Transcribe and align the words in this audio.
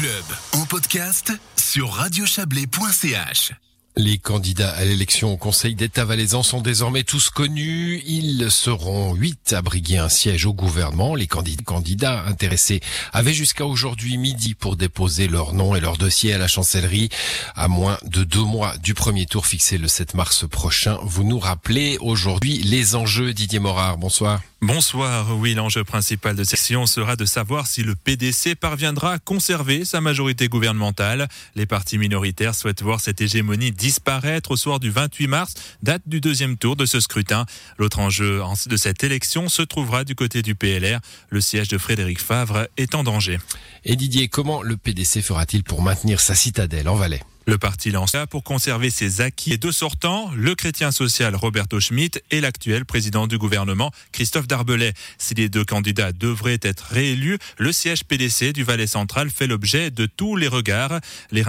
club 0.00 0.24
en 0.62 0.64
podcast 0.64 1.30
sur 1.56 1.92
radiochablais.ch. 1.92 3.52
Les 3.96 4.16
candidats 4.16 4.70
à 4.70 4.84
l'élection 4.86 5.34
au 5.34 5.36
Conseil 5.36 5.74
d'État 5.74 6.06
valaisan 6.06 6.42
sont 6.42 6.62
désormais 6.62 7.02
tous 7.02 7.28
connus. 7.28 8.00
Ils 8.06 8.50
seront 8.50 9.14
huit 9.14 9.52
à 9.52 9.60
briguer 9.60 9.98
un 9.98 10.08
siège 10.08 10.46
au 10.46 10.54
gouvernement. 10.54 11.14
Les 11.14 11.26
candidats 11.26 12.24
intéressés 12.24 12.80
avaient 13.12 13.34
jusqu'à 13.34 13.66
aujourd'hui 13.66 14.16
midi 14.16 14.54
pour 14.54 14.76
déposer 14.76 15.28
leur 15.28 15.52
nom 15.52 15.74
et 15.74 15.80
leur 15.80 15.98
dossier 15.98 16.32
à 16.32 16.38
la 16.38 16.48
chancellerie. 16.48 17.10
À 17.54 17.68
moins 17.68 17.98
de 18.04 18.24
deux 18.24 18.44
mois 18.44 18.78
du 18.78 18.94
premier 18.94 19.26
tour 19.26 19.44
fixé 19.44 19.76
le 19.76 19.88
7 19.88 20.14
mars 20.14 20.48
prochain, 20.48 20.98
vous 21.02 21.24
nous 21.24 21.38
rappelez 21.38 21.98
aujourd'hui 22.00 22.62
les 22.62 22.94
enjeux. 22.94 23.34
Didier 23.34 23.58
Morard, 23.58 23.98
bonsoir. 23.98 24.40
Bonsoir. 24.62 25.38
Oui, 25.38 25.54
l'enjeu 25.54 25.84
principal 25.84 26.36
de 26.36 26.44
cette 26.44 26.58
session 26.58 26.84
sera 26.84 27.16
de 27.16 27.24
savoir 27.24 27.66
si 27.66 27.82
le 27.82 27.94
PDC 27.94 28.54
parviendra 28.54 29.14
à 29.14 29.18
conserver 29.18 29.86
sa 29.86 30.02
majorité 30.02 30.48
gouvernementale. 30.48 31.28
Les 31.54 31.64
partis 31.64 31.96
minoritaires 31.96 32.54
souhaitent 32.54 32.82
voir 32.82 33.00
cette 33.00 33.22
hégémonie 33.22 33.72
disparaître 33.72 34.50
au 34.50 34.56
soir 34.58 34.78
du 34.78 34.90
28 34.90 35.28
mars, 35.28 35.54
date 35.82 36.02
du 36.04 36.20
deuxième 36.20 36.58
tour 36.58 36.76
de 36.76 36.84
ce 36.84 37.00
scrutin. 37.00 37.46
L'autre 37.78 38.00
enjeu 38.00 38.42
de 38.66 38.76
cette 38.76 39.02
élection 39.02 39.48
se 39.48 39.62
trouvera 39.62 40.04
du 40.04 40.14
côté 40.14 40.42
du 40.42 40.54
PLR. 40.54 41.00
Le 41.30 41.40
siège 41.40 41.68
de 41.68 41.78
Frédéric 41.78 42.20
Favre 42.20 42.68
est 42.76 42.94
en 42.94 43.02
danger. 43.02 43.38
Et 43.86 43.96
Didier, 43.96 44.28
comment 44.28 44.60
le 44.60 44.76
PDC 44.76 45.22
fera-t-il 45.22 45.64
pour 45.64 45.80
maintenir 45.80 46.20
sa 46.20 46.34
citadelle 46.34 46.90
en 46.90 46.96
Valais? 46.96 47.22
Le 47.50 47.58
parti 47.58 47.90
lance 47.90 48.14
pour 48.30 48.44
conserver 48.44 48.90
ses 48.90 49.20
acquis 49.20 49.54
et 49.54 49.58
deux 49.58 49.72
sortants, 49.72 50.30
le 50.36 50.54
chrétien 50.54 50.92
social 50.92 51.34
Roberto 51.34 51.80
Schmitt 51.80 52.22
et 52.30 52.40
l'actuel 52.40 52.84
président 52.84 53.26
du 53.26 53.38
gouvernement 53.38 53.90
Christophe 54.12 54.46
Darbelay. 54.46 54.92
Si 55.18 55.34
les 55.34 55.48
deux 55.48 55.64
candidats 55.64 56.12
devraient 56.12 56.60
être 56.62 56.86
réélus, 56.92 57.38
le 57.58 57.72
siège 57.72 58.04
PDC 58.04 58.52
du 58.52 58.62
Valais 58.62 58.86
central 58.86 59.30
fait 59.30 59.48
l'objet 59.48 59.90
de 59.90 60.06
tous 60.06 60.36
les 60.36 60.46
regards. 60.46 61.00
Les 61.32 61.42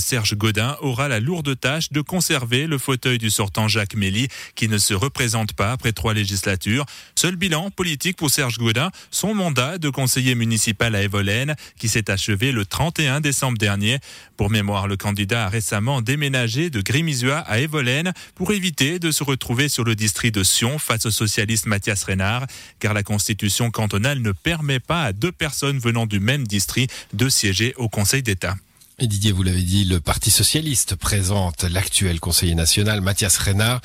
Serge 0.00 0.34
Godin 0.34 0.76
aura 0.80 1.06
la 1.06 1.20
lourde 1.20 1.56
tâche 1.60 1.92
de 1.92 2.00
conserver 2.00 2.66
le 2.66 2.76
fauteuil 2.76 3.18
du 3.18 3.30
sortant 3.30 3.68
Jacques 3.68 3.94
Mély 3.94 4.26
qui 4.56 4.66
ne 4.66 4.78
se 4.78 4.94
représente 4.94 5.52
pas 5.52 5.70
après 5.70 5.92
trois 5.92 6.12
législatures. 6.12 6.86
Seul 7.14 7.36
bilan 7.36 7.70
politique 7.70 8.16
pour 8.16 8.30
Serge 8.30 8.58
Godin, 8.58 8.90
son 9.12 9.32
mandat 9.32 9.78
de 9.78 9.90
conseiller 9.90 10.34
municipal 10.34 10.96
à 10.96 11.02
Evolène 11.02 11.54
qui 11.78 11.88
s'est 11.88 12.10
achevé 12.10 12.50
le 12.50 12.66
31 12.66 13.20
décembre 13.20 13.58
dernier. 13.58 14.00
Pour 14.36 14.50
mémoire, 14.50 14.88
le 14.88 14.96
candidat 14.96 15.35
a 15.44 15.48
récemment 15.48 16.02
déménagé 16.02 16.70
de 16.70 16.80
Grimizua 16.80 17.38
à 17.38 17.60
Evolène 17.60 18.12
pour 18.34 18.52
éviter 18.52 18.98
de 18.98 19.10
se 19.10 19.24
retrouver 19.24 19.68
sur 19.68 19.84
le 19.84 19.94
district 19.94 20.34
de 20.34 20.42
Sion 20.42 20.78
face 20.78 21.06
au 21.06 21.10
socialiste 21.10 21.66
Mathias 21.66 22.04
Reynard, 22.04 22.46
car 22.78 22.94
la 22.94 23.02
constitution 23.02 23.70
cantonale 23.70 24.20
ne 24.20 24.32
permet 24.32 24.80
pas 24.80 25.04
à 25.04 25.12
deux 25.12 25.32
personnes 25.32 25.78
venant 25.78 26.06
du 26.06 26.20
même 26.20 26.46
district 26.46 26.92
de 27.12 27.28
siéger 27.28 27.74
au 27.76 27.88
Conseil 27.88 28.22
d'État. 28.22 28.56
Et 28.98 29.06
Didier, 29.06 29.32
vous 29.32 29.42
l'avez 29.42 29.62
dit, 29.62 29.84
le 29.84 30.00
Parti 30.00 30.30
socialiste 30.30 30.94
présente 30.94 31.64
l'actuel 31.64 32.18
conseiller 32.18 32.54
national, 32.54 33.02
Mathias 33.02 33.36
Reynard. 33.36 33.82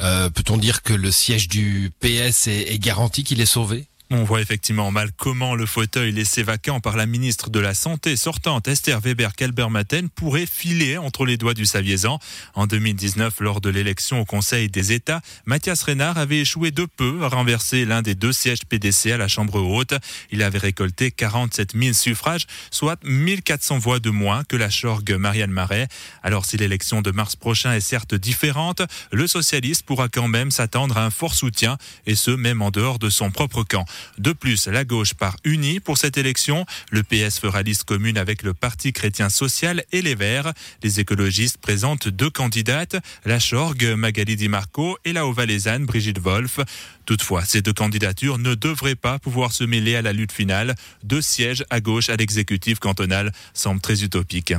Euh, 0.00 0.30
peut-on 0.30 0.56
dire 0.56 0.82
que 0.82 0.94
le 0.94 1.10
siège 1.10 1.48
du 1.48 1.92
PS 2.00 2.46
est 2.46 2.78
garanti, 2.78 3.24
qu'il 3.24 3.42
est 3.42 3.46
sauvé? 3.46 3.86
On 4.14 4.24
voit 4.24 4.40
effectivement 4.40 4.90
mal 4.90 5.10
comment 5.16 5.54
le 5.54 5.66
fauteuil 5.66 6.12
laissé 6.12 6.42
vacant 6.42 6.78
par 6.78 6.96
la 6.96 7.04
ministre 7.04 7.50
de 7.50 7.58
la 7.58 7.74
Santé 7.74 8.16
sortante 8.16 8.68
Esther 8.68 9.00
Weber-Kalbermatten 9.00 10.08
pourrait 10.08 10.46
filer 10.46 10.96
entre 10.96 11.26
les 11.26 11.36
doigts 11.36 11.54
du 11.54 11.66
Saviezan. 11.66 12.20
En 12.54 12.66
2019, 12.66 13.40
lors 13.40 13.60
de 13.60 13.70
l'élection 13.70 14.20
au 14.20 14.24
Conseil 14.24 14.68
des 14.68 14.92
États, 14.92 15.20
Mathias 15.46 15.82
Reynard 15.82 16.16
avait 16.16 16.40
échoué 16.40 16.70
de 16.70 16.84
peu 16.84 17.24
à 17.24 17.28
renverser 17.28 17.84
l'un 17.84 18.02
des 18.02 18.14
deux 18.14 18.32
sièges 18.32 18.64
PDC 18.68 19.10
à 19.10 19.16
la 19.16 19.26
Chambre 19.26 19.60
haute. 19.60 19.94
Il 20.30 20.42
avait 20.42 20.58
récolté 20.58 21.10
47 21.10 21.72
000 21.74 21.92
suffrages, 21.92 22.46
soit 22.70 23.02
1400 23.04 23.78
voix 23.78 23.98
de 23.98 24.10
moins 24.10 24.44
que 24.44 24.56
la 24.56 24.68
Chorgue 24.68 25.14
Marianne 25.14 25.50
Marais. 25.50 25.88
Alors 26.22 26.44
si 26.44 26.56
l'élection 26.56 27.02
de 27.02 27.10
mars 27.10 27.34
prochain 27.34 27.72
est 27.74 27.80
certes 27.80 28.14
différente, 28.14 28.82
le 29.10 29.26
socialiste 29.26 29.84
pourra 29.84 30.08
quand 30.08 30.28
même 30.28 30.52
s'attendre 30.52 30.98
à 30.98 31.04
un 31.04 31.10
fort 31.10 31.34
soutien, 31.34 31.78
et 32.06 32.14
ce 32.14 32.30
même 32.30 32.62
en 32.62 32.70
dehors 32.70 32.98
de 32.98 33.10
son 33.10 33.30
propre 33.32 33.64
camp. 33.64 33.84
De 34.18 34.32
plus, 34.32 34.66
la 34.66 34.84
gauche 34.84 35.14
part 35.14 35.36
unie 35.44 35.80
pour 35.80 35.98
cette 35.98 36.18
élection. 36.18 36.66
Le 36.90 37.02
PS 37.02 37.38
fera 37.38 37.62
liste 37.62 37.84
commune 37.84 38.18
avec 38.18 38.42
le 38.42 38.54
Parti 38.54 38.92
chrétien 38.92 39.28
social 39.28 39.84
et 39.92 40.02
les 40.02 40.14
Verts. 40.14 40.52
Les 40.82 41.00
écologistes 41.00 41.58
présentent 41.58 42.08
deux 42.08 42.30
candidates, 42.30 42.96
la 43.24 43.38
Chorgue 43.38 43.94
Magali 43.96 44.36
Di 44.36 44.48
Marco 44.48 44.98
et 45.04 45.12
la 45.12 45.26
haut 45.26 45.34
Brigitte 45.34 46.20
Wolf. 46.20 46.60
Toutefois, 47.06 47.44
ces 47.44 47.62
deux 47.62 47.72
candidatures 47.72 48.38
ne 48.38 48.54
devraient 48.54 48.94
pas 48.94 49.18
pouvoir 49.18 49.52
se 49.52 49.64
mêler 49.64 49.96
à 49.96 50.02
la 50.02 50.12
lutte 50.12 50.32
finale. 50.32 50.74
Deux 51.02 51.22
sièges 51.22 51.64
à 51.70 51.80
gauche 51.80 52.08
à 52.08 52.16
l'exécutif 52.16 52.78
cantonal 52.78 53.32
semblent 53.52 53.80
très 53.80 54.02
utopiques. 54.02 54.54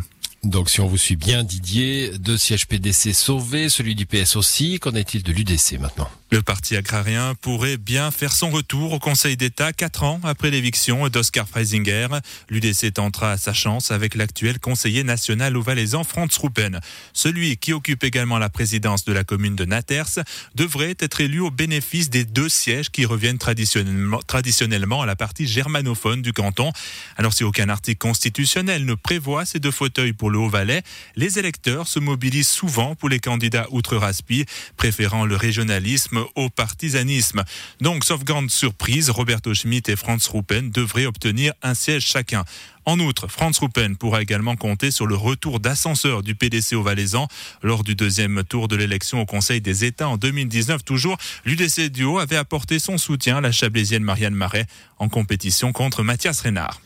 Donc 0.45 0.69
si 0.69 0.79
on 0.79 0.87
vous 0.87 0.97
suit 0.97 1.15
bien 1.15 1.43
Didier, 1.43 2.11
deux 2.19 2.37
sièges 2.37 2.67
PDC 2.67 3.13
sauvés, 3.13 3.67
celui 3.67 3.95
du 3.95 4.05
PS 4.05 4.35
aussi, 4.35 4.79
qu'en 4.79 4.93
est-il 4.93 5.23
de 5.23 5.31
l'UDC 5.31 5.79
maintenant? 5.79 6.09
Le 6.35 6.41
parti 6.41 6.75
agrarien 6.75 7.33
pourrait 7.39 7.77
bien 7.77 8.11
faire 8.11 8.33
son 8.33 8.49
retour 8.49 8.91
au 8.91 8.99
Conseil 8.99 9.37
d'État 9.37 9.71
quatre 9.71 10.03
ans 10.03 10.19
après 10.25 10.51
l'éviction 10.51 11.07
d'Oscar 11.07 11.47
Freisinger. 11.47 12.09
L'UDC 12.49 12.91
tentera 12.93 13.37
sa 13.37 13.53
chance 13.53 13.89
avec 13.89 14.15
l'actuel 14.15 14.59
conseiller 14.59 15.05
national 15.05 15.55
au 15.55 15.61
Valaisan 15.61 16.03
Franz 16.03 16.37
Ruppen. 16.37 16.81
Celui 17.13 17.55
qui 17.55 17.71
occupe 17.71 18.03
également 18.03 18.37
la 18.37 18.49
présidence 18.49 19.05
de 19.05 19.13
la 19.13 19.23
commune 19.23 19.55
de 19.55 19.63
Naters 19.63 20.25
devrait 20.55 20.97
être 20.99 21.21
élu 21.21 21.39
au 21.39 21.51
bénéfice 21.51 22.09
des 22.09 22.25
deux 22.25 22.49
sièges 22.49 22.89
qui 22.89 23.05
reviennent 23.05 23.37
traditionnellement, 23.37 25.01
à 25.01 25.05
la 25.05 25.15
partie 25.15 25.47
germanophone 25.47 26.21
du 26.21 26.33
canton. 26.33 26.73
Alors 27.15 27.31
si 27.31 27.45
aucun 27.45 27.69
article 27.69 27.99
constitutionnel 27.99 28.83
ne 28.83 28.95
prévoit 28.95 29.45
ces 29.45 29.59
deux 29.59 29.71
fauteuils 29.71 30.11
pour 30.11 30.29
le 30.29 30.39
Haut-Valais, 30.39 30.83
les 31.15 31.39
électeurs 31.39 31.87
se 31.87 31.99
mobilisent 31.99 32.49
souvent 32.49 32.93
pour 32.93 33.07
les 33.07 33.21
candidats 33.21 33.67
outre-Raspi, 33.71 34.45
préférant 34.75 35.25
le 35.25 35.37
régionalisme 35.37 36.24
au 36.35 36.49
partisanisme. 36.49 37.43
Donc, 37.81 38.03
sauf 38.03 38.23
grande 38.23 38.49
surprise, 38.49 39.09
Roberto 39.09 39.53
Schmidt 39.53 39.91
et 39.91 39.95
Franz 39.95 40.29
Ruppen 40.31 40.71
devraient 40.71 41.05
obtenir 41.05 41.53
un 41.61 41.73
siège 41.73 42.05
chacun. 42.05 42.43
En 42.85 42.99
outre, 42.99 43.27
Franz 43.27 43.59
Ruppen 43.59 43.95
pourra 43.95 44.21
également 44.21 44.55
compter 44.55 44.91
sur 44.91 45.07
le 45.07 45.15
retour 45.15 45.59
d'ascenseur 45.59 46.21
du 46.21 46.35
PDC 46.35 46.73
au 46.73 46.83
Valaisan. 46.83 47.27
Lors 47.63 47.83
du 47.83 47.95
deuxième 47.95 48.43
tour 48.43 48.67
de 48.67 48.75
l'élection 48.75 49.21
au 49.21 49.25
Conseil 49.25 49.59
des 49.59 49.85
États 49.85 50.07
en 50.07 50.17
2019, 50.17 50.83
toujours, 50.83 51.17
l'UDC 51.45 51.89
Duo 51.89 52.19
avait 52.19 52.35
apporté 52.35 52.77
son 52.77 52.99
soutien 52.99 53.37
à 53.37 53.41
la 53.41 53.51
chablaisienne 53.51 54.03
Marianne 54.03 54.35
Marais 54.35 54.67
en 54.99 55.09
compétition 55.09 55.71
contre 55.71 56.03
Mathias 56.03 56.41
Reynard. 56.41 56.79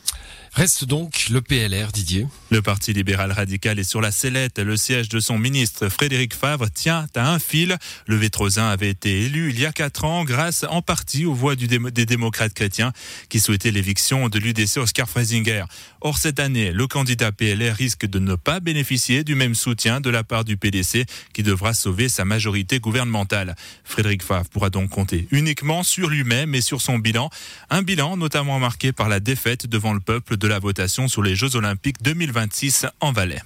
Reste 0.54 0.86
donc 0.86 1.28
le 1.30 1.42
PLR, 1.42 1.92
Didier. 1.92 2.28
Le 2.50 2.62
Parti 2.62 2.92
libéral 2.92 3.32
radical 3.32 3.78
est 3.78 3.84
sur 3.84 4.02
la 4.02 4.12
sellette. 4.12 4.58
Le 4.58 4.78
siège 4.78 5.08
de 5.08 5.20
son 5.20 5.38
ministre 5.38 5.90
Frédéric 5.90 6.34
Favre 6.34 6.70
tient 6.72 7.06
à 7.16 7.32
un 7.32 7.40
fil. 7.40 7.78
Le 8.08 8.16
Vétrosin 8.16 8.68
avait 8.68 8.90
été 8.90 9.22
élu 9.26 9.52
il 9.52 9.60
y 9.60 9.66
a 9.66 9.72
quatre 9.72 10.06
ans 10.06 10.24
grâce 10.26 10.66
en 10.68 10.82
partie 10.82 11.26
aux 11.26 11.36
voix 11.36 11.56
des 11.56 12.06
démocrates 12.06 12.54
chrétiens 12.54 12.92
qui 13.30 13.40
souhaitaient 13.40 13.72
l'éviction 13.72 14.28
de 14.28 14.40
l'UDC 14.40 14.78
Oscar 14.78 15.08
Freisinger. 15.08 15.66
Or, 16.02 16.18
cette 16.18 16.40
année, 16.40 16.72
le 16.72 16.88
candidat 16.88 17.32
PLR 17.32 17.76
risque 17.76 18.08
de 18.08 18.18
ne 18.18 18.36
pas 18.36 18.60
bénéficier 18.60 19.24
du 19.24 19.36
même 19.36 19.54
soutien 19.54 20.02
de 20.02 20.10
la 20.10 20.24
part 20.24 20.46
du 20.46 20.58
PDC 20.58 21.06
qui 21.34 21.44
devra 21.44 21.74
sauver 21.76 22.10
sa 22.10 22.26
majorité 22.26 22.80
gouvernementale. 22.80 23.56
Frédéric 23.84 24.24
Favre 24.24 24.50
pourra 24.50 24.72
donc 24.72 24.90
compter 24.90 25.28
uniquement 25.32 25.84
sur 25.84 26.10
lui-même 26.10 26.56
et 26.56 26.62
sur 26.62 26.82
son 26.82 26.98
bilan. 26.98 27.30
Un 27.70 27.84
bilan 27.84 28.18
notamment 28.18 28.58
marqué 28.58 28.92
par 28.92 29.10
la 29.10 29.20
défaite 29.20 29.68
devant 29.68 29.94
le 29.94 30.00
peuple 30.00 30.38
de 30.40 30.48
la 30.48 30.60
votation 30.60 31.08
sur 31.08 31.22
les 31.22 31.36
Jeux 31.36 31.56
Olympiques 31.56 32.02
2026 32.02 32.88
en 33.02 33.12
Valais. 33.12 33.42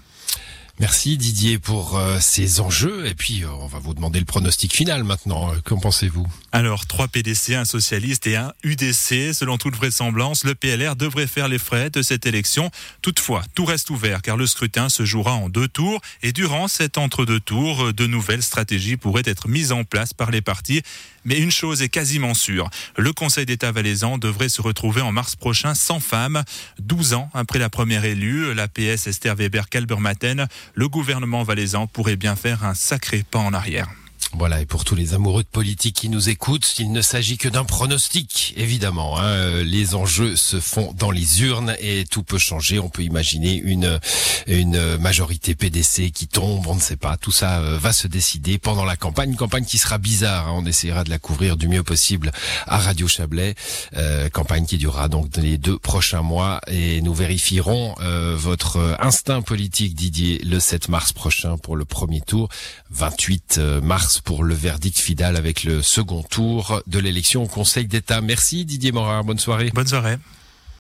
Merci 0.79 1.17
Didier 1.17 1.59
pour 1.59 1.97
euh, 1.99 2.17
ces 2.19 2.59
enjeux. 2.59 3.05
Et 3.05 3.13
puis, 3.13 3.43
euh, 3.43 3.47
on 3.61 3.67
va 3.67 3.77
vous 3.77 3.93
demander 3.93 4.17
le 4.17 4.25
pronostic 4.25 4.73
final 4.73 5.03
maintenant. 5.03 5.53
Euh, 5.53 5.59
qu'en 5.63 5.77
pensez-vous? 5.77 6.25
Alors, 6.51 6.87
trois 6.87 7.07
PDC, 7.07 7.53
un 7.53 7.63
socialiste 7.63 8.25
et 8.25 8.37
un 8.37 8.53
UDC. 8.63 9.33
Selon 9.33 9.59
toute 9.59 9.75
vraisemblance, 9.75 10.43
le 10.43 10.55
PLR 10.55 10.95
devrait 10.95 11.27
faire 11.27 11.47
les 11.47 11.59
frais 11.59 11.91
de 11.91 12.01
cette 12.01 12.25
élection. 12.25 12.71
Toutefois, 13.03 13.43
tout 13.53 13.65
reste 13.65 13.91
ouvert 13.91 14.23
car 14.23 14.35
le 14.35 14.47
scrutin 14.47 14.89
se 14.89 15.05
jouera 15.05 15.33
en 15.33 15.47
deux 15.47 15.67
tours. 15.67 16.01
Et 16.23 16.31
durant 16.31 16.67
cet 16.67 16.97
entre-deux 16.97 17.39
tours, 17.39 17.93
de 17.93 18.07
nouvelles 18.07 18.43
stratégies 18.43 18.97
pourraient 18.97 19.21
être 19.25 19.47
mises 19.47 19.71
en 19.71 19.83
place 19.83 20.13
par 20.13 20.31
les 20.31 20.41
partis. 20.41 20.81
Mais 21.25 21.39
une 21.39 21.51
chose 21.51 21.81
est 21.81 21.89
quasiment 21.89 22.33
sûre. 22.33 22.69
Le 22.97 23.13
Conseil 23.13 23.45
d'État 23.45 23.71
valaisan 23.71 24.17
devrait 24.17 24.49
se 24.49 24.61
retrouver 24.61 25.01
en 25.01 25.11
mars 25.11 25.35
prochain 25.35 25.73
sans 25.73 25.99
femme. 25.99 26.43
12 26.79 27.13
ans 27.13 27.29
après 27.33 27.59
la 27.59 27.69
première 27.69 28.05
élue, 28.05 28.53
la 28.53 28.67
PS 28.67 29.07
Esther 29.07 29.35
Weber-Kalbermatten, 29.35 30.47
le 30.73 30.89
gouvernement 30.89 31.43
valaisan 31.43 31.87
pourrait 31.87 32.15
bien 32.15 32.35
faire 32.35 32.63
un 32.63 32.73
sacré 32.73 33.23
pas 33.29 33.39
en 33.39 33.53
arrière. 33.53 33.89
Voilà, 34.35 34.61
et 34.61 34.65
pour 34.65 34.83
tous 34.83 34.95
les 34.95 35.13
amoureux 35.13 35.43
de 35.43 35.47
politique 35.47 35.95
qui 35.95 36.09
nous 36.09 36.29
écoutent, 36.29 36.79
il 36.79 36.91
ne 36.91 37.01
s'agit 37.01 37.37
que 37.37 37.47
d'un 37.47 37.65
pronostic, 37.65 38.53
évidemment. 38.57 39.19
Hein. 39.19 39.63
Les 39.63 39.95
enjeux 39.95 40.35
se 40.35 40.59
font 40.59 40.93
dans 40.97 41.11
les 41.11 41.43
urnes 41.43 41.75
et 41.79 42.05
tout 42.05 42.23
peut 42.23 42.37
changer. 42.37 42.79
On 42.79 42.89
peut 42.89 43.03
imaginer 43.03 43.55
une 43.55 43.99
une 44.47 44.97
majorité 44.97 45.55
PDC 45.55 46.11
qui 46.11 46.27
tombe, 46.27 46.67
on 46.67 46.75
ne 46.75 46.79
sait 46.79 46.95
pas. 46.95 47.17
Tout 47.17 47.31
ça 47.31 47.59
euh, 47.59 47.77
va 47.77 47.93
se 47.93 48.07
décider 48.07 48.57
pendant 48.57 48.85
la 48.85 48.95
campagne, 48.95 49.31
une 49.31 49.35
campagne 49.35 49.65
qui 49.65 49.77
sera 49.77 49.97
bizarre. 49.97 50.47
Hein. 50.47 50.53
On 50.55 50.65
essaiera 50.65 51.03
de 51.03 51.09
la 51.09 51.19
couvrir 51.19 51.57
du 51.57 51.67
mieux 51.67 51.83
possible 51.83 52.31
à 52.67 52.77
Radio 52.77 53.07
Chablais, 53.07 53.55
euh, 53.95 54.29
campagne 54.29 54.65
qui 54.65 54.77
durera 54.77 55.07
donc 55.07 55.35
les 55.37 55.57
deux 55.57 55.77
prochains 55.77 56.21
mois 56.21 56.61
et 56.67 57.01
nous 57.01 57.13
vérifierons 57.13 57.95
euh, 58.01 58.35
votre 58.37 58.97
instinct 58.99 59.41
politique, 59.41 59.95
Didier, 59.95 60.39
le 60.43 60.59
7 60.59 60.89
mars 60.89 61.13
prochain 61.13 61.57
pour 61.57 61.75
le 61.75 61.85
premier 61.85 62.21
tour, 62.21 62.49
28 62.91 63.59
mars 63.81 64.19
pour 64.23 64.43
le 64.43 64.53
verdict 64.53 64.97
final 64.97 65.35
avec 65.35 65.63
le 65.63 65.81
second 65.81 66.23
tour 66.23 66.81
de 66.87 66.99
l'élection 66.99 67.43
au 67.43 67.47
Conseil 67.47 67.87
d'État. 67.87 68.21
Merci 68.21 68.65
Didier 68.65 68.91
Morin, 68.91 69.23
bonne 69.23 69.39
soirée. 69.39 69.71
Bonne 69.73 69.87
soirée. 69.87 70.17